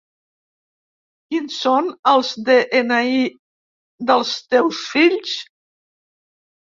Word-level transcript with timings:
Quins 1.33 1.57
són 1.65 1.91
els 2.13 2.31
de-ena-i 2.47 3.21
dels 4.13 4.35
teus 4.55 4.81
fills? 4.97 5.37